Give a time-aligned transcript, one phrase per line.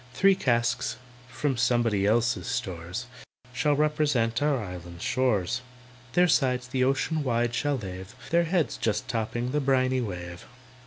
[0.15, 0.95] "Three casks,
[1.29, 3.05] from somebody else's stores,
[3.53, 5.61] Shall represent our island shores,
[6.13, 10.47] Their sides the ocean wide shall lave, Their heads just topping the briny wave.